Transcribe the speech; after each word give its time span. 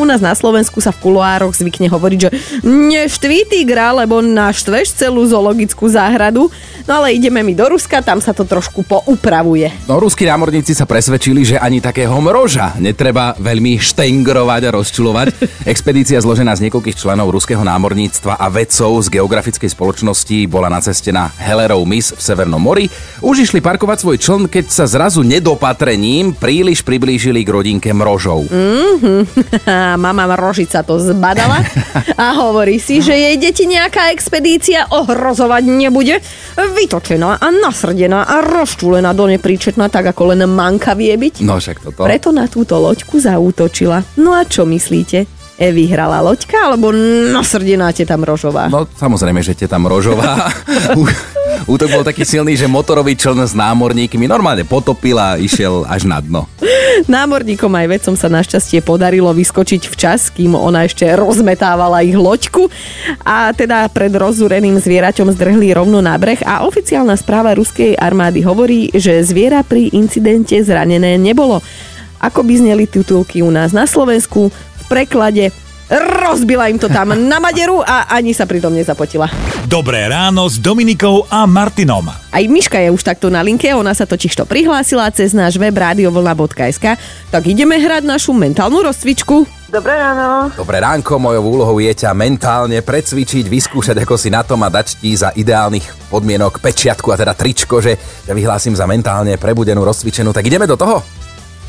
U 0.00 0.08
nás 0.08 0.24
na 0.24 0.32
Slovensku 0.32 0.80
sa 0.80 0.96
v 0.96 1.04
kuloároch 1.04 1.52
zvykne 1.52 1.92
hovoriť, 1.92 2.18
že 2.24 2.30
neštví 2.64 3.52
tigra, 3.52 3.92
lebo 3.92 4.24
naštveš 4.24 4.96
celú 4.96 5.28
zoologickú 5.28 5.92
záhradu. 5.92 6.48
No 6.88 7.04
ale 7.04 7.12
ideme 7.12 7.44
mi 7.44 7.52
do 7.52 7.68
Ruska, 7.68 8.00
tam 8.00 8.16
sa 8.24 8.32
to 8.32 8.48
trošku 8.48 8.80
poupravuje. 8.80 9.68
No, 9.84 10.00
ruskí 10.00 10.24
námorníci 10.24 10.72
sa 10.72 10.88
presvedčili, 10.88 11.44
že 11.44 11.60
ani 11.60 11.84
takého 11.84 12.16
mroža 12.16 12.80
netreba 12.80 13.36
veľmi 13.36 13.76
štengrovať 13.76 14.62
a 14.64 14.74
rozčulovať. 14.80 15.26
Expedícia 15.72 16.16
zložená 16.16 16.56
z 16.56 16.64
niekoľkých 16.72 16.96
členov 16.96 17.28
ruského 17.28 17.60
námorníctva 17.60 18.40
a 18.40 18.46
vedcov 18.48 19.04
z 19.04 19.20
geografickej 19.20 19.68
spoločnosti 19.68 20.48
bola 20.48 20.72
na 20.72 20.80
ceste 20.80 21.12
na 21.12 21.28
Hellerov 21.36 21.84
mis 21.84 22.08
v 22.08 22.20
Severnom 22.24 22.56
mori. 22.56 22.88
Už 23.20 23.44
išli 23.44 23.60
parkovať 23.60 24.00
svoj 24.00 24.16
čln, 24.16 24.42
keď 24.48 24.64
sa 24.72 24.88
zrazu 24.88 25.20
nedopatrením 25.20 26.32
príliš 26.32 26.80
priblížili 26.80 27.44
k 27.44 27.52
rodinke 27.52 27.92
mrožov. 27.92 28.48
A 29.90 29.98
mama 29.98 30.22
Rožica 30.38 30.86
to 30.86 31.02
zbadala 31.02 31.66
a 32.14 32.26
hovorí 32.38 32.78
si, 32.78 33.02
že 33.02 33.10
jej 33.10 33.34
deti 33.42 33.66
nejaká 33.66 34.14
expedícia 34.14 34.86
ohrozovať 34.86 35.66
nebude. 35.66 36.22
Vytočená 36.54 37.42
a 37.42 37.46
nasrdená 37.50 38.22
a 38.22 38.38
rozčúlená 38.38 39.10
do 39.10 39.26
nepríčetná, 39.26 39.90
tak 39.90 40.14
ako 40.14 40.30
len 40.30 40.46
manka 40.46 40.94
vie 40.94 41.10
byť. 41.18 41.42
No 41.42 41.58
však 41.58 41.82
toto. 41.82 42.06
Preto 42.06 42.30
na 42.30 42.46
túto 42.46 42.78
loďku 42.78 43.18
zaútočila. 43.18 44.06
No 44.22 44.30
a 44.38 44.46
čo 44.46 44.62
myslíte? 44.62 45.26
E, 45.60 45.68
vyhrala 45.74 46.24
loďka 46.24 46.72
alebo 46.72 46.88
nasrdená 47.34 47.90
teta 47.92 48.14
Mrožová? 48.14 48.72
No 48.72 48.86
samozrejme, 48.86 49.42
že 49.42 49.58
teta 49.58 49.76
Mrožová. 49.76 50.48
Útok 51.68 51.88
bol 51.92 52.04
taký 52.06 52.24
silný, 52.24 52.56
že 52.56 52.70
motorový 52.70 53.12
čln 53.16 53.44
s 53.44 53.52
námorníkmi 53.52 54.24
normálne 54.24 54.64
potopil 54.64 55.16
a 55.20 55.36
išiel 55.36 55.84
až 55.84 56.08
na 56.08 56.20
dno. 56.20 56.48
Námorníkom 57.08 57.70
aj 57.70 57.86
vedcom 57.86 58.14
sa 58.18 58.28
našťastie 58.28 58.84
podarilo 58.84 59.30
vyskočiť 59.32 59.88
včas, 59.88 60.28
kým 60.32 60.52
ona 60.52 60.84
ešte 60.84 61.06
rozmetávala 61.16 62.04
ich 62.04 62.16
loďku 62.16 62.68
a 63.24 63.54
teda 63.56 63.88
pred 63.88 64.12
rozúreným 64.12 64.76
zvieraťom 64.76 65.32
zdrhli 65.32 65.72
rovno 65.72 66.04
na 66.04 66.18
breh 66.20 66.40
a 66.44 66.66
oficiálna 66.66 67.16
správa 67.16 67.56
ruskej 67.56 67.96
armády 67.96 68.44
hovorí, 68.44 68.92
že 68.92 69.22
zviera 69.24 69.64
pri 69.64 69.92
incidente 69.96 70.58
zranené 70.60 71.16
nebolo. 71.16 71.64
Ako 72.20 72.44
by 72.44 72.52
zneli 72.60 72.84
titulky 72.84 73.40
u 73.40 73.48
nás 73.48 73.72
na 73.72 73.88
Slovensku, 73.88 74.52
v 74.52 74.84
preklade 74.92 75.54
rozbila 75.90 76.70
im 76.70 76.78
to 76.78 76.86
tam 76.86 77.18
na 77.18 77.42
maderu 77.42 77.82
a 77.82 78.06
ani 78.06 78.30
sa 78.30 78.46
pritom 78.46 78.70
nezapotila. 78.70 79.26
Dobré 79.66 80.06
ráno 80.06 80.46
s 80.46 80.62
Dominikou 80.62 81.26
a 81.26 81.44
Martinom. 81.50 82.06
Aj 82.10 82.44
Miška 82.46 82.78
je 82.78 82.94
už 82.94 83.02
takto 83.02 83.26
na 83.26 83.42
linke, 83.42 83.66
ona 83.74 83.90
sa 83.90 84.06
totiž 84.06 84.38
to 84.38 84.46
prihlásila 84.46 85.10
cez 85.10 85.34
náš 85.34 85.58
web 85.58 85.74
radiovlna.sk. 85.74 86.94
Tak 87.34 87.42
ideme 87.42 87.74
hrať 87.74 88.06
našu 88.06 88.30
mentálnu 88.30 88.86
rozcvičku. 88.86 89.42
Dobré 89.70 89.94
ráno. 89.94 90.50
Dobré 90.54 90.82
ránko, 90.82 91.22
mojou 91.22 91.46
úlohou 91.46 91.78
je 91.78 91.94
ťa 91.94 92.10
mentálne 92.14 92.82
precvičiť, 92.82 93.46
vyskúšať, 93.46 94.02
ako 94.02 94.14
si 94.18 94.26
na 94.30 94.42
tom 94.42 94.62
a 94.66 94.70
dať 94.70 94.98
ti 94.98 95.14
za 95.14 95.30
ideálnych 95.30 96.10
podmienok 96.10 96.58
pečiatku 96.58 97.10
a 97.14 97.18
teda 97.18 97.34
tričko, 97.38 97.78
že 97.78 97.94
ťa 98.26 98.34
vyhlásim 98.34 98.74
za 98.74 98.86
mentálne 98.90 99.38
prebudenú, 99.38 99.86
rozcvičenú. 99.86 100.34
Tak 100.34 100.46
ideme 100.46 100.66
do 100.66 100.74
toho? 100.74 101.19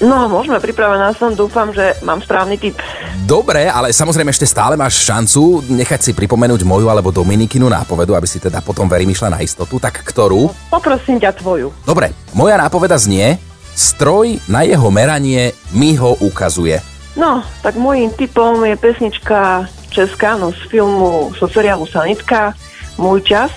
No, 0.01 0.25
môžeme, 0.25 0.57
pripravená 0.57 1.13
som, 1.13 1.37
dúfam, 1.37 1.69
že 1.69 1.93
mám 2.01 2.25
správny 2.25 2.57
typ. 2.57 2.73
Dobre, 3.21 3.69
ale 3.69 3.93
samozrejme 3.93 4.33
ešte 4.33 4.49
stále 4.49 4.73
máš 4.73 5.05
šancu 5.05 5.61
nechať 5.69 6.09
si 6.09 6.11
pripomenúť 6.17 6.65
moju 6.65 6.89
alebo 6.89 7.13
Dominikinu 7.13 7.69
nápovedu, 7.69 8.17
aby 8.17 8.25
si 8.25 8.41
teda 8.41 8.65
potom 8.65 8.89
verím 8.89 9.13
išla 9.13 9.37
na 9.37 9.39
istotu. 9.45 9.77
Tak 9.77 10.01
ktorú? 10.01 10.49
Poprosím 10.73 11.21
ťa 11.21 11.37
tvoju. 11.37 11.69
Dobre, 11.85 12.09
moja 12.33 12.57
nápoveda 12.57 12.97
znie, 12.97 13.37
stroj 13.77 14.41
na 14.49 14.65
jeho 14.65 14.89
meranie 14.89 15.53
mi 15.69 15.93
ho 15.95 16.17
ukazuje. 16.17 16.81
No, 17.13 17.45
tak 17.61 17.77
môjim 17.77 18.09
typom 18.17 18.65
je 18.65 18.73
pesnička 18.75 19.69
Česká, 19.93 20.33
no 20.39 20.49
z 20.49 20.61
filmu, 20.71 21.29
zo 21.35 21.45
seriálu 21.45 21.85
Sanitka, 21.85 22.57
Môj 23.01 23.23
čas. 23.23 23.49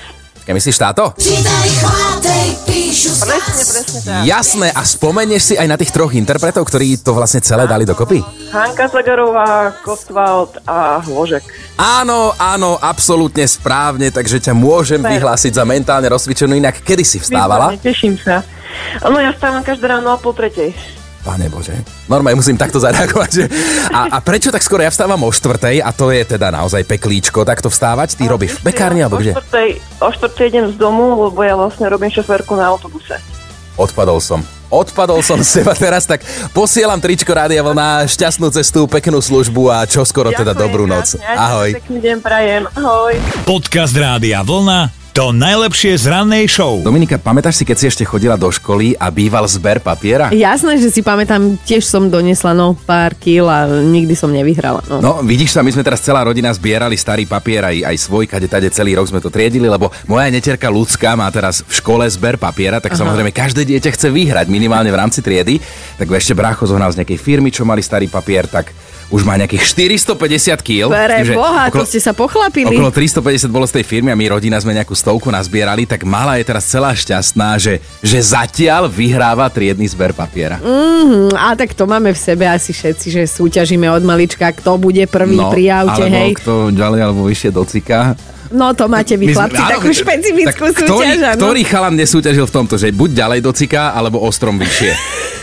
Keď 0.44 0.52
myslíš 0.52 0.76
táto? 0.76 1.16
Presne, 3.14 3.62
presne 3.64 3.98
tak. 4.04 4.28
Jasné, 4.28 4.68
a 4.76 4.84
spomenieš 4.84 5.42
si 5.52 5.54
aj 5.56 5.64
na 5.64 5.80
tých 5.80 5.88
troch 5.88 6.12
interpretov, 6.12 6.68
ktorí 6.68 7.00
to 7.00 7.16
vlastne 7.16 7.40
celé 7.40 7.64
dali 7.64 7.88
dokopy? 7.88 8.20
Hanka 8.52 8.92
Zagarová, 8.92 9.72
Kostwald 9.80 10.60
a 10.68 11.00
Hložek. 11.00 11.48
Áno, 11.80 12.36
áno, 12.36 12.76
absolútne 12.76 13.48
správne, 13.48 14.12
takže 14.12 14.36
ťa 14.36 14.52
môžem 14.52 15.00
Super. 15.00 15.16
vyhlásiť 15.16 15.52
za 15.56 15.64
mentálne 15.64 16.12
rozcvičenú. 16.12 16.52
Inak, 16.52 16.84
kedy 16.84 17.04
si 17.08 17.18
vstávala? 17.24 17.72
Výborne, 17.72 17.80
Teším 17.80 18.14
sa. 18.20 18.44
No 19.00 19.16
ja 19.16 19.32
stávam 19.32 19.64
každé 19.64 19.86
ráno 19.88 20.12
o 20.12 20.18
pol 20.20 20.36
tretej. 20.36 20.76
Pane 21.24 21.48
Bože. 21.48 21.72
Normálne 22.04 22.36
musím 22.36 22.60
takto 22.60 22.76
zareagovať. 22.76 23.30
Že... 23.32 23.44
A, 23.96 24.12
a 24.12 24.18
prečo 24.20 24.52
tak 24.52 24.60
skoro 24.60 24.84
ja 24.84 24.92
vstávam 24.92 25.16
o 25.24 25.32
štvrtej 25.32 25.80
a 25.80 25.88
to 25.88 26.12
je 26.12 26.20
teda 26.36 26.52
naozaj 26.52 26.84
peklíčko 26.84 27.48
takto 27.48 27.72
vstávať? 27.72 28.20
Ty 28.20 28.28
robíš 28.28 28.60
v 28.60 28.68
pekárni 28.68 29.00
alebo 29.00 29.16
o 29.16 29.20
kde? 29.24 29.32
štvrtej, 29.32 29.68
o 30.04 30.08
štvrtej 30.12 30.46
idem 30.52 30.66
z 30.68 30.76
domu, 30.76 31.16
lebo 31.16 31.40
ja 31.40 31.56
vlastne 31.56 31.88
robím 31.88 32.12
šoférku 32.12 32.52
na 32.60 32.68
autobuse. 32.68 33.16
Odpadol 33.80 34.20
som. 34.20 34.44
Odpadol 34.68 35.22
som 35.24 35.38
z 35.40 35.62
seba 35.62 35.72
teraz, 35.72 36.04
tak 36.04 36.20
posielam 36.50 36.98
tričko 36.98 37.30
Rádia 37.30 37.62
Vlna, 37.62 38.04
šťastnú 38.10 38.50
cestu, 38.52 38.84
peknú 38.90 39.22
službu 39.22 39.70
a 39.70 39.86
čo 39.88 40.02
skoro 40.02 40.28
teda 40.28 40.52
Ďakujem 40.52 40.60
dobrú 40.60 40.84
noc. 40.84 41.14
krásne, 41.14 41.40
Ahoj. 41.40 41.70
Pekný 41.78 41.98
deň 42.02 42.16
prajem. 42.20 42.62
Ahoj. 42.74 43.14
Podcast 43.46 43.94
Rádia 43.94 44.42
Vlna. 44.44 45.03
To 45.14 45.30
najlepšie 45.30 45.94
z 45.94 46.10
rannej 46.10 46.50
show. 46.50 46.82
Dominika, 46.82 47.22
pamätáš 47.22 47.62
si, 47.62 47.64
keď 47.64 47.76
si 47.78 47.86
ešte 47.86 48.02
chodila 48.02 48.34
do 48.34 48.50
školy 48.50 48.98
a 48.98 49.14
býval 49.14 49.46
zber 49.46 49.78
papiera? 49.78 50.34
Jasné, 50.34 50.74
že 50.82 50.90
si 50.90 51.06
pamätám, 51.06 51.54
tiež 51.62 51.86
som 51.86 52.10
donesla 52.10 52.50
no 52.50 52.74
pár 52.74 53.14
kýl 53.14 53.46
a 53.46 53.70
nikdy 53.70 54.10
som 54.18 54.34
nevyhrala. 54.34 54.82
No. 54.90 54.98
No, 54.98 55.12
vidíš 55.22 55.54
sa, 55.54 55.62
my 55.62 55.70
sme 55.70 55.86
teraz 55.86 56.02
celá 56.02 56.26
rodina 56.26 56.50
zbierali 56.50 56.98
starý 56.98 57.30
papier, 57.30 57.62
aj, 57.62 57.94
aj 57.94 57.96
svoj, 58.10 58.26
kade 58.26 58.50
tade 58.50 58.66
celý 58.74 58.98
rok 58.98 59.06
sme 59.06 59.22
to 59.22 59.30
triedili, 59.30 59.70
lebo 59.70 59.86
moja 60.10 60.26
neterka 60.34 60.66
ľudská 60.66 61.14
má 61.14 61.30
teraz 61.30 61.62
v 61.62 61.70
škole 61.78 62.02
zber 62.10 62.34
papiera, 62.34 62.82
tak 62.82 62.98
samozrejme 62.98 63.30
každé 63.30 63.70
dieťa 63.70 63.94
chce 63.94 64.10
vyhrať 64.10 64.50
minimálne 64.50 64.90
v 64.90 64.98
rámci 64.98 65.22
triedy. 65.22 65.62
Tak 65.94 66.10
ešte 66.10 66.34
brácho 66.34 66.66
zohnal 66.66 66.90
z 66.90 67.06
nejakej 67.06 67.22
firmy, 67.22 67.54
čo 67.54 67.62
mali 67.62 67.86
starý 67.86 68.10
papier, 68.10 68.50
tak 68.50 68.74
už 69.06 69.22
má 69.22 69.34
nejakých 69.34 69.64
450 69.64 70.58
kg. 70.58 70.88
Pre 70.88 71.34
Boha, 71.34 71.68
to 71.68 71.84
ste 71.84 71.98
sa 71.98 72.10
pochlapili. 72.10 72.70
Okolo 72.70 72.88
350 72.88 73.48
bolo 73.48 73.64
z 73.64 73.76
tej 73.76 73.84
firmy 73.84 74.08
a 74.08 74.16
my 74.16 74.26
rodina 74.30 74.56
sme 74.56 74.72
nejakú 74.72 74.92
stovku 74.92 75.28
nazbierali, 75.28 75.84
tak 75.84 76.02
mala 76.02 76.36
je 76.36 76.44
teraz 76.44 76.64
celá 76.64 76.90
šťastná, 76.90 77.56
že, 77.56 77.78
že 78.00 78.18
zatiaľ 78.18 78.86
vyhráva 78.86 79.46
triedny 79.46 79.84
zber 79.84 80.10
papiera. 80.10 80.56
Mm, 80.58 81.32
a 81.32 81.52
tak 81.52 81.72
to 81.72 81.84
máme 81.84 82.10
v 82.10 82.18
sebe 82.18 82.44
asi 82.44 82.70
všetci, 82.70 83.06
že 83.10 83.22
súťažíme 83.24 83.86
od 83.86 84.02
malička, 84.02 84.48
kto 84.50 84.76
bude 84.76 85.04
prvý 85.04 85.36
pri 85.38 85.64
aute, 85.74 86.00
No, 86.00 86.06
alebo 86.06 86.16
hej. 86.16 86.32
kto 86.36 86.52
ďalej 86.70 87.00
alebo 87.00 87.20
vyššie 87.24 87.50
do 87.50 87.62
cika. 87.62 88.16
No 88.50 88.70
to 88.70 88.86
máte 88.86 89.16
vy 89.16 89.28
sme- 89.28 89.34
chlapci, 89.34 89.58
áno, 89.58 89.70
takú 89.72 89.88
špecifickú 89.90 90.64
tak 90.64 90.76
ktorý, 90.78 91.08
súťaž, 91.10 91.18
áno. 91.26 91.38
Ktorý 91.40 91.60
chalan 91.64 91.94
nesúťažil 91.96 92.44
v 92.44 92.52
tomto, 92.52 92.74
že 92.76 92.94
buď 92.94 93.10
ďalej 93.16 93.40
do 93.40 93.50
cika, 93.50 93.90
alebo 93.90 94.20
ostrom 94.20 94.54
vyššie? 94.56 94.90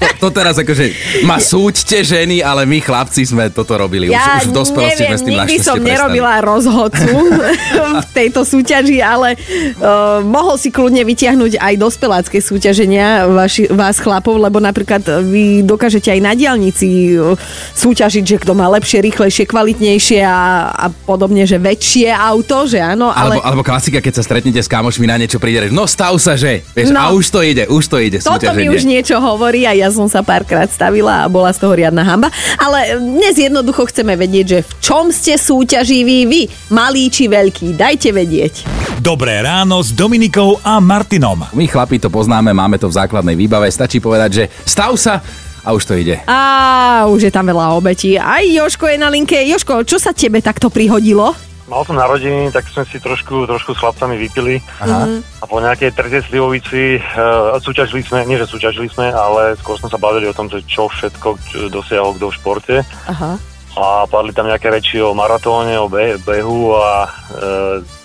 To, 0.00 0.28
to 0.28 0.28
teraz 0.32 0.56
akože 0.56 0.96
ma 1.22 1.36
súďte 1.36 2.00
ženy, 2.00 2.40
ale 2.40 2.64
my 2.64 2.80
chlapci 2.80 3.20
sme 3.22 3.52
toto 3.52 3.76
robili. 3.76 4.08
Ja 4.08 4.40
už, 4.40 4.48
už 4.48 4.48
v 4.48 4.54
dospelosti 4.56 5.02
sme 5.04 5.16
s 5.16 5.22
tým 5.22 5.36
nikdy 5.36 5.56
som 5.60 5.76
prestali. 5.76 5.90
nerobila 5.92 6.32
rozhodcu 6.40 7.12
v 8.00 8.06
tejto 8.10 8.40
súťaži, 8.42 8.98
ale 8.98 9.36
uh, 9.36 10.24
mohol 10.24 10.56
si 10.56 10.68
kľudne 10.68 11.04
vytiahnuť 11.04 11.60
aj 11.60 11.74
dospelácké 11.76 12.40
súťaženia 12.40 13.28
vaši, 13.28 13.68
vás 13.68 14.00
chlapov, 14.00 14.40
lebo 14.40 14.56
napríklad 14.56 15.04
vy 15.20 15.60
dokážete 15.62 16.08
aj 16.08 16.20
na 16.20 16.32
diálnici 16.32 17.16
uh, 17.16 17.36
súťažiť, 17.74 18.24
že 18.24 18.36
kto 18.40 18.56
má 18.56 18.72
lepšie, 18.72 19.04
rýchlejšie, 19.04 19.44
kvalitnejšie 19.44 20.24
a, 20.24 20.40
a 20.70 20.86
podobne, 20.88 21.44
že 21.44 21.60
väčšie 21.60 22.08
auto, 22.08 22.64
že 22.64 22.80
áno, 22.80 23.12
ale... 23.12 23.36
Alebo, 23.36 23.44
alebo 23.44 23.62
klasika, 23.62 24.00
keď 24.00 24.14
sa 24.16 24.24
stretnete 24.24 24.60
s 24.60 24.70
kamošmi 24.70 25.04
na 25.04 25.20
niečo 25.20 25.36
príde, 25.36 25.68
no 25.68 25.84
stav 25.84 26.16
sa, 26.16 26.40
že? 26.40 26.64
Vieš, 26.72 26.88
No. 26.90 26.98
a 26.98 27.06
už 27.12 27.26
to 27.28 27.40
ide, 27.44 27.64
už 27.66 27.84
to 27.86 27.98
ide, 28.00 28.18
Toto 28.18 28.50
mi 28.50 28.66
už 28.66 28.82
niečo 28.82 29.18
hovorí 29.18 29.62
a 29.62 29.74
ja 29.74 29.89
som 29.90 30.06
sa 30.06 30.24
párkrát 30.24 30.70
stavila 30.70 31.26
a 31.26 31.30
bola 31.30 31.50
z 31.52 31.60
toho 31.60 31.74
riadna 31.74 32.06
hamba. 32.06 32.32
Ale 32.56 32.96
dnes 32.96 33.36
jednoducho 33.36 33.86
chceme 33.90 34.14
vedieť, 34.16 34.46
že 34.46 34.58
v 34.64 34.72
čom 34.80 35.04
ste 35.10 35.36
súťaživí 35.36 36.26
vy, 36.30 36.42
malí 36.72 37.10
či 37.10 37.26
veľkí. 37.28 37.74
Dajte 37.74 38.14
vedieť. 38.14 38.54
Dobré 39.02 39.40
ráno 39.42 39.80
s 39.80 39.96
Dominikou 39.96 40.60
a 40.60 40.76
Martinom. 40.78 41.44
My 41.56 41.64
chlapi 41.64 41.98
to 41.98 42.12
poznáme, 42.12 42.52
máme 42.52 42.76
to 42.76 42.88
v 42.88 42.98
základnej 43.00 43.36
výbave, 43.36 43.66
stačí 43.72 43.98
povedať, 43.98 44.30
že 44.30 44.44
stav 44.64 44.92
sa 44.94 45.24
a 45.60 45.76
už 45.76 45.82
to 45.84 45.96
ide. 45.96 46.20
A 46.24 47.04
už 47.08 47.28
je 47.28 47.32
tam 47.32 47.48
veľa 47.48 47.76
obetí. 47.76 48.16
Aj 48.16 48.40
Joško 48.40 48.88
je 48.88 48.96
na 48.96 49.12
linke. 49.12 49.36
Joško, 49.36 49.84
čo 49.84 50.00
sa 50.00 50.16
tebe 50.16 50.40
takto 50.40 50.72
prihodilo? 50.72 51.49
Mal 51.70 51.86
som 51.86 51.94
narodeniny, 51.94 52.50
tak 52.50 52.66
sme 52.66 52.82
si 52.82 52.98
trošku, 52.98 53.46
trošku 53.46 53.72
s 53.72 53.78
chlapcami 53.78 54.18
vypili. 54.18 54.58
Aha. 54.82 55.06
A 55.38 55.44
po 55.46 55.62
nejakej 55.62 55.94
tretej 55.94 56.26
slivovici 56.26 56.98
uh, 56.98 57.54
súťažili 57.62 58.02
sme, 58.02 58.26
nie 58.26 58.34
že 58.34 58.50
súťažili 58.50 58.90
sme, 58.90 59.06
ale 59.14 59.54
skôr 59.54 59.78
sme 59.78 59.86
sa 59.86 59.94
bavili 59.94 60.26
o 60.26 60.34
tom, 60.34 60.50
že 60.50 60.66
čo 60.66 60.90
všetko 60.90 61.28
čo 61.46 61.70
dosiahol 61.70 62.18
kto 62.18 62.26
v 62.26 62.34
športe. 62.34 62.76
Aha. 63.06 63.38
A 63.78 64.02
padli 64.10 64.34
tam 64.34 64.50
nejaké 64.50 64.66
reči 64.66 64.98
o 64.98 65.14
maratóne, 65.14 65.78
o 65.78 65.86
be- 65.86 66.18
behu 66.26 66.74
a 66.74 67.06
e, 67.06 67.08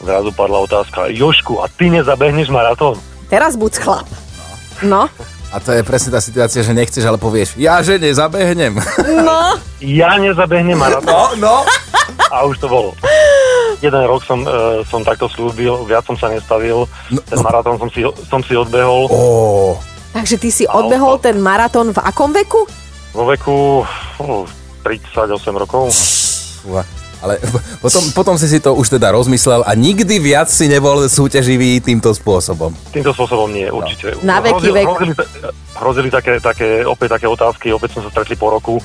zrazu 0.05 0.29
padla 0.29 0.61
otázka, 0.61 1.09
Jošku, 1.09 1.57
a 1.57 1.65
ty 1.65 1.89
nezabehneš 1.89 2.53
maratón? 2.53 3.01
Teraz 3.33 3.57
buď 3.57 3.81
chlap. 3.81 4.05
No, 4.85 5.09
A 5.49 5.57
A 5.57 5.63
to 5.63 5.73
je 5.73 5.81
presne 5.81 6.13
tá 6.13 6.21
situácia, 6.21 6.61
že 6.61 6.69
nechceš, 6.69 7.01
ale 7.01 7.17
povieš, 7.17 7.57
ja 7.57 7.81
že 7.81 7.97
nezabehnem. 7.97 8.77
No, 9.25 9.57
Ja 9.81 10.21
nezabehnem 10.21 10.77
maratón 10.77 11.41
no. 11.41 11.65
a 12.29 12.45
už 12.45 12.61
to 12.61 12.69
bolo. 12.69 12.93
Jeden 13.77 14.03
rok 14.03 14.21
som, 14.21 14.39
uh, 14.41 14.79
som 14.83 15.01
takto 15.01 15.25
slúbil, 15.25 15.83
viac 15.83 16.03
som 16.03 16.15
sa 16.15 16.27
nestavil. 16.27 16.87
No, 17.07 17.19
Ten 17.21 17.39
maratón 17.39 17.75
som 17.77 17.89
si, 17.89 18.01
som 18.25 18.39
si 18.39 18.53
odbehol 18.53 19.07
Ó, 19.07 19.21
takže 20.11 20.35
ty 20.37 20.49
si 20.49 20.63
odbehol 20.63 21.19
ten 21.19 21.35
maratón 21.37 21.91
v 21.91 21.99
akom 21.99 22.31
veku? 22.31 22.63
vo 23.11 23.23
veku 23.25 23.83
uh, 24.19 24.43
38 24.83 25.31
rokov. 25.55 25.87
ale 27.17 27.39
potom, 27.83 28.03
potom 28.11 28.35
si 28.35 28.45
si 28.45 28.59
to 28.59 28.75
už 28.75 28.91
teda 28.91 29.09
rozmyslel 29.09 29.63
a 29.63 29.71
nikdy 29.71 30.19
viac 30.19 30.45
si 30.45 30.67
nebol 30.67 31.07
súťaživý 31.07 31.79
týmto 31.79 32.11
spôsobom. 32.11 32.75
Týmto 32.91 33.15
spôsobom 33.15 33.49
nie, 33.49 33.71
určite. 33.71 34.19
Na 34.21 34.43
veky 34.43 34.67
Hrozili- 34.67 34.77
vek. 34.77 34.87
Hrozili, 34.87 35.13
hrozili 35.75 36.09
také, 36.11 36.33
také, 36.39 36.67
opäť 36.83 37.15
také 37.15 37.25
otázky, 37.25 37.71
opäť 37.71 37.95
sme 37.95 38.01
sa 38.03 38.11
stretli 38.11 38.35
po 38.35 38.51
roku, 38.51 38.83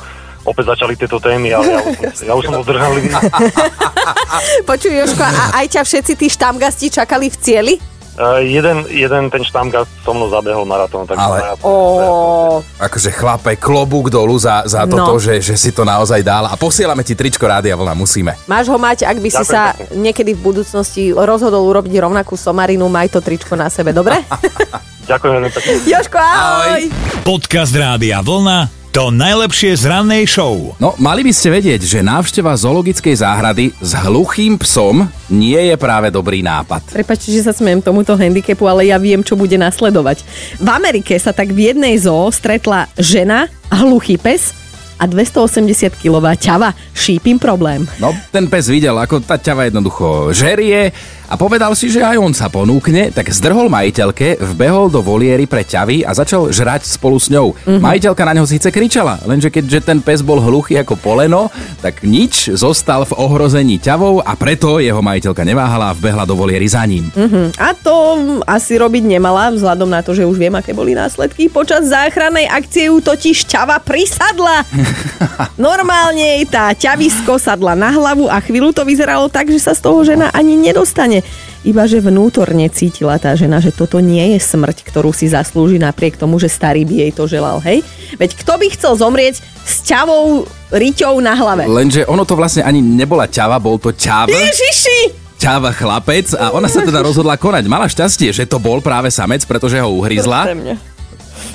opäť 0.51 0.65
začali 0.69 0.95
tieto 0.95 1.17
témy, 1.17 1.51
ale 1.53 1.65
ja 1.69 1.81
už, 1.81 1.95
som- 1.97 2.27
ja 2.29 2.33
už 2.35 2.45
som 2.45 2.55
oddržanlivý. 2.59 3.09
Počuj, 4.69 4.93
Joško, 4.93 5.23
a 5.23 5.45
aj 5.57 5.67
ťa 5.71 5.83
všetci 5.83 6.13
tí 6.15 6.27
štamgasti 6.29 6.87
čakali 6.91 7.27
v 7.27 7.37
cieli? 7.37 7.75
Uh, 8.13 8.37
jeden, 8.39 8.85
jeden 8.87 9.27
ten 9.27 9.41
štamgast 9.41 9.89
so 10.03 10.13
mnou 10.13 10.29
zabehol 10.29 10.63
maratón. 10.63 11.05
Takže 11.05 11.17
Ale- 11.17 11.41
ja- 11.41 11.57
Ó, 11.63 12.61
Akože 12.77 13.09
chlape, 13.11 13.57
klobúk 13.57 14.11
dolu 14.11 14.37
za, 14.37 14.61
za 14.63 14.85
No. 14.85 14.93
toto, 15.09 15.17
že, 15.17 15.39
že 15.39 15.55
si 15.55 15.71
to 15.71 15.83
naozaj 15.83 16.21
dal 16.21 16.45
a 16.45 16.53
posielame 16.53 17.01
ti 17.01 17.15
tričko 17.15 17.41
Rádia 17.43 17.73
Vlna, 17.73 17.95
musíme. 17.95 18.37
máš 18.45 18.67
ho 18.67 18.77
mať, 18.77 19.05
ak 19.05 19.17
by 19.17 19.29
si 19.31 19.41
Ďakujem 19.41 19.49
sa 19.49 19.63
pekne. 19.73 20.03
niekedy 20.03 20.31
v 20.33 20.41
budúcnosti 20.43 21.03
rozhodol 21.11 21.65
urobiť 21.65 21.97
rovnakú 21.99 22.35
somarinu, 22.35 22.85
maj 22.87 23.09
to 23.09 23.21
tričko 23.21 23.55
na 23.55 23.69
sebe, 23.69 23.91
dobre? 23.91 24.21
Ďakujem 25.09 25.33
veľmi 25.33 25.51
pekne. 25.51 25.73
Joško, 25.87 26.19
ahoj! 26.19 26.81
Podcast 27.23 27.73
Rádia 27.73 28.21
Vlna 28.21 28.80
to 28.91 29.15
najlepšie 29.15 29.79
z 29.79 29.87
rannej 29.87 30.27
show. 30.27 30.75
No, 30.83 30.99
mali 30.99 31.23
by 31.23 31.31
ste 31.31 31.55
vedieť, 31.55 31.87
že 31.87 32.03
návšteva 32.03 32.51
zoologickej 32.59 33.23
záhrady 33.23 33.71
s 33.79 33.95
hluchým 33.95 34.59
psom 34.59 35.07
nie 35.31 35.59
je 35.71 35.79
práve 35.79 36.11
dobrý 36.11 36.43
nápad. 36.43 36.91
Prepačte, 36.91 37.31
že 37.31 37.47
sa 37.47 37.55
smejem 37.55 37.79
tomuto 37.79 38.19
handicapu, 38.19 38.67
ale 38.67 38.91
ja 38.91 38.99
viem, 38.99 39.23
čo 39.23 39.39
bude 39.39 39.55
nasledovať. 39.55 40.27
V 40.59 40.67
Amerike 40.67 41.15
sa 41.23 41.31
tak 41.31 41.55
v 41.55 41.71
jednej 41.71 41.95
zoo 42.03 42.35
stretla 42.35 42.91
žena 42.99 43.47
a 43.71 43.87
hluchý 43.87 44.19
pes 44.19 44.59
a 44.99 45.07
280-kilová 45.07 46.35
ťava. 46.35 46.75
Šípim 46.91 47.39
problém. 47.39 47.87
No, 48.03 48.11
ten 48.35 48.51
pes 48.51 48.67
videl, 48.67 48.99
ako 48.99 49.23
tá 49.23 49.39
ťava 49.39 49.71
jednoducho 49.71 50.35
žerie 50.35 50.91
a 51.31 51.39
povedal 51.39 51.71
si, 51.79 51.87
že 51.87 52.03
aj 52.03 52.19
on 52.19 52.35
sa 52.35 52.51
ponúkne, 52.51 53.15
tak 53.15 53.31
zdrhol 53.31 53.71
majiteľke, 53.71 54.43
vbehol 54.43 54.91
do 54.91 54.99
voliery 54.99 55.47
pre 55.47 55.63
ťavy 55.63 56.03
a 56.03 56.11
začal 56.11 56.51
žrať 56.51 56.83
spolu 56.83 57.23
s 57.23 57.31
ňou. 57.31 57.55
Mm-hmm. 57.55 57.79
Majiteľka 57.79 58.23
na 58.27 58.35
ňo 58.35 58.51
síce 58.51 58.67
kričala, 58.75 59.23
lenže 59.23 59.47
keďže 59.47 59.87
ten 59.87 60.03
pes 60.03 60.27
bol 60.27 60.43
hluchý 60.43 60.83
ako 60.83 60.99
poleno, 60.99 61.47
tak 61.79 62.03
nič, 62.03 62.51
zostal 62.59 63.07
v 63.07 63.15
ohrození 63.15 63.79
ťavou 63.79 64.27
a 64.27 64.35
preto 64.35 64.83
jeho 64.83 64.99
majiteľka 64.99 65.47
neváhala 65.47 65.95
a 65.95 65.97
vbehla 65.97 66.27
do 66.27 66.35
voliery 66.35 66.67
za 66.67 66.83
ním. 66.83 67.15
Mhm. 67.15 67.55
A 67.63 67.79
to 67.79 67.95
asi 68.43 68.75
robiť 68.75 69.07
nemala, 69.07 69.55
vzhľadom 69.55 69.87
na 69.87 70.03
to, 70.03 70.11
že 70.19 70.27
už 70.27 70.35
viem, 70.35 70.59
aké 70.59 70.75
boli 70.75 70.99
následky. 70.99 71.47
Počas 71.47 71.87
záchrannej 71.87 72.51
akcie 72.51 72.91
ju 72.91 72.99
totiž 72.99 73.47
ťava 73.47 73.79
prisadla. 73.79 74.67
Normálne 75.55 76.43
jej 76.43 76.45
tá 76.51 76.75
ťavisko 76.75 77.39
sadla 77.39 77.79
na 77.79 77.95
hlavu 77.95 78.27
a 78.27 78.43
chvíľu 78.43 78.75
to 78.75 78.83
vyzeralo 78.83 79.31
tak, 79.31 79.47
že 79.47 79.63
sa 79.63 79.79
z 79.79 79.87
toho 79.87 80.03
žena 80.03 80.27
ani 80.35 80.59
nedostane. 80.59 81.20
Iba 81.61 81.85
že 81.85 82.01
vnútorne 82.01 82.67
cítila 82.73 83.21
tá 83.21 83.37
žena, 83.37 83.61
že 83.61 83.69
toto 83.69 84.01
nie 84.01 84.33
je 84.37 84.41
smrť, 84.41 84.81
ktorú 84.81 85.13
si 85.13 85.29
zaslúži 85.29 85.77
napriek 85.77 86.17
tomu, 86.17 86.41
že 86.41 86.49
starý 86.49 86.89
by 86.89 86.95
jej 87.05 87.13
to 87.13 87.25
želal, 87.29 87.61
hej? 87.61 87.85
Veď 88.17 88.37
kto 88.41 88.53
by 88.57 88.67
chcel 88.73 88.93
zomrieť 88.97 89.45
s 89.45 89.85
ťavou 89.85 90.49
riťou 90.73 91.21
na 91.21 91.37
hlave? 91.37 91.69
Lenže 91.69 92.09
ono 92.09 92.25
to 92.25 92.33
vlastne 92.33 92.65
ani 92.65 92.81
nebola 92.81 93.29
ťava, 93.29 93.61
bol 93.61 93.77
to 93.77 93.93
ťav. 93.93 94.33
Ježiši! 94.33 95.21
ťava 95.41 95.73
chlapec 95.73 96.37
a 96.37 96.53
ona 96.53 96.69
sa 96.69 96.85
teda 96.85 97.01
rozhodla 97.01 97.41
konať. 97.41 97.65
Mala 97.65 97.89
šťastie, 97.89 98.29
že 98.29 98.45
to 98.45 98.61
bol 98.61 98.85
práve 98.85 99.09
samec, 99.09 99.41
pretože 99.49 99.81
ho 99.81 99.89
uhryzla. 99.89 100.53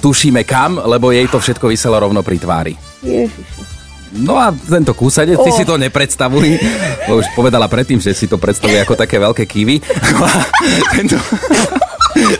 Tušíme 0.02 0.42
kam, 0.42 0.82
lebo 0.82 1.14
jej 1.14 1.30
to 1.30 1.38
všetko 1.38 1.70
vyselo 1.70 2.02
rovno 2.02 2.26
pri 2.26 2.42
tvári. 2.42 2.74
Ježiši. 3.06 3.75
No 4.16 4.40
a 4.40 4.52
tento 4.52 4.96
kúsadec, 4.96 5.36
ty 5.36 5.52
Oh. 5.52 5.56
si 5.56 5.64
to 5.64 5.76
nepredstavuj, 5.76 6.56
bo 7.06 7.20
už 7.20 7.28
povedala 7.34 7.68
predtým, 7.68 8.00
že 8.00 8.16
si 8.16 8.26
to 8.26 8.40
predstavuje 8.40 8.80
ako 8.80 8.96
také 8.96 9.20
veľké 9.20 9.44
kivy. 9.44 9.84
No 10.16 10.24
a 10.24 10.34
tento, 10.96 11.20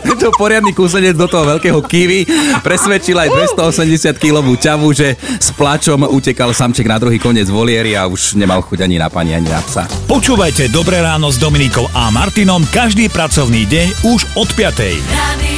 tento 0.00 0.32
poriadny 0.34 0.72
kúsadec 0.72 1.12
do 1.12 1.28
toho 1.28 1.44
veľkého 1.56 1.80
kivy 1.84 2.24
presvedčil 2.64 3.14
aj 3.14 3.28
280 3.52 4.16
kilovú 4.16 4.56
ťavu, 4.56 4.88
že 4.90 5.14
s 5.20 5.52
plačom 5.52 6.08
utekal 6.08 6.56
samček 6.56 6.88
na 6.88 6.96
druhý 6.96 7.20
koniec 7.20 7.46
voliery 7.46 7.92
a 7.92 8.08
už 8.08 8.40
nemal 8.40 8.64
chuť 8.64 8.80
ani 8.82 8.96
na 8.96 9.12
pani, 9.12 9.36
ani 9.36 9.52
na 9.52 9.60
psa. 9.60 9.84
Počúvajte 10.08 10.72
Dobré 10.72 11.04
ráno 11.04 11.28
s 11.28 11.36
Dominikou 11.36 11.84
a 11.92 12.08
Martinom 12.08 12.64
každý 12.72 13.12
pracovný 13.12 13.68
deň 13.68 13.88
už 14.08 14.20
od 14.34 14.48
5. 14.48 14.96
Radio 15.12 15.55